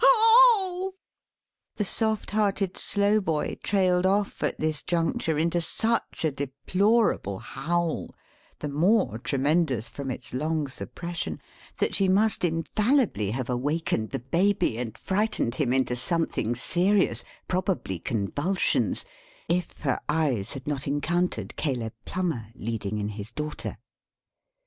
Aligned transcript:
Ow 0.03 0.57
w 0.57 0.75
w 0.89 0.93
w!" 0.93 0.97
The 1.75 1.83
soft 1.83 2.31
hearted 2.31 2.73
Slowboy 2.75 3.61
trailed 3.61 4.07
off 4.07 4.41
at 4.41 4.59
this 4.59 4.81
juncture, 4.81 5.37
into 5.37 5.61
such 5.61 6.25
a 6.25 6.31
deplorable 6.31 7.37
howl: 7.37 8.09
the 8.61 8.67
more 8.67 9.19
tremendous 9.19 9.89
from 9.89 10.09
its 10.09 10.33
long 10.33 10.67
suppression: 10.67 11.39
that 11.77 11.93
she 11.93 12.07
must 12.09 12.43
infallibly 12.43 13.29
have 13.29 13.47
awakened 13.47 14.09
the 14.09 14.17
Baby, 14.17 14.79
and 14.79 14.97
frightened 14.97 15.53
him 15.53 15.71
into 15.71 15.95
something 15.95 16.55
serious 16.55 17.23
(probably 17.47 17.99
convulsions), 17.99 19.05
if 19.47 19.81
her 19.81 19.99
eyes 20.09 20.53
had 20.53 20.65
not 20.65 20.87
encountered 20.87 21.55
Caleb 21.57 21.93
Plummer, 22.05 22.47
leading 22.55 22.97
in 22.97 23.09
his 23.09 23.31
daughter. 23.31 23.77